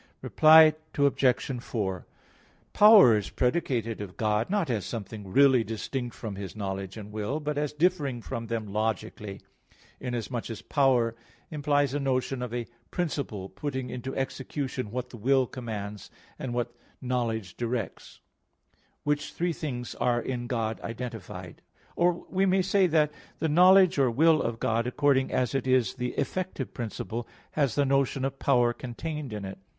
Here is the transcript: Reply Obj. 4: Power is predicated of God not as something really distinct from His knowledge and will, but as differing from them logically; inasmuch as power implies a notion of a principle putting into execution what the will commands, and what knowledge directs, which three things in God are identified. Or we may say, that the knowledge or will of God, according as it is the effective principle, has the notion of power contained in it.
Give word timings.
Reply 0.23 0.73
Obj. 0.97 1.61
4: 1.63 2.07
Power 2.73 3.17
is 3.17 3.29
predicated 3.29 4.01
of 4.01 4.17
God 4.17 4.49
not 4.49 4.67
as 4.71 4.83
something 4.83 5.31
really 5.31 5.63
distinct 5.63 6.15
from 6.15 6.37
His 6.37 6.55
knowledge 6.55 6.97
and 6.97 7.11
will, 7.11 7.39
but 7.39 7.55
as 7.55 7.71
differing 7.71 8.19
from 8.19 8.47
them 8.47 8.65
logically; 8.73 9.41
inasmuch 9.99 10.49
as 10.49 10.63
power 10.63 11.15
implies 11.51 11.93
a 11.93 11.99
notion 11.99 12.41
of 12.41 12.51
a 12.51 12.65
principle 12.89 13.47
putting 13.47 13.91
into 13.91 14.15
execution 14.17 14.89
what 14.89 15.11
the 15.11 15.17
will 15.17 15.45
commands, 15.45 16.09
and 16.39 16.51
what 16.55 16.75
knowledge 16.99 17.55
directs, 17.55 18.21
which 19.03 19.31
three 19.33 19.53
things 19.53 19.95
in 20.25 20.47
God 20.47 20.79
are 20.79 20.85
identified. 20.87 21.61
Or 21.95 22.25
we 22.27 22.47
may 22.47 22.63
say, 22.63 22.87
that 22.87 23.11
the 23.37 23.47
knowledge 23.49 23.99
or 23.99 24.09
will 24.09 24.41
of 24.41 24.59
God, 24.59 24.87
according 24.87 25.31
as 25.31 25.53
it 25.53 25.67
is 25.67 25.93
the 25.93 26.13
effective 26.13 26.73
principle, 26.73 27.27
has 27.51 27.75
the 27.75 27.85
notion 27.85 28.25
of 28.25 28.39
power 28.39 28.73
contained 28.73 29.31
in 29.31 29.45
it. 29.45 29.59